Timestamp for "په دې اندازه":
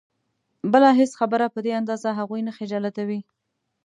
1.55-2.09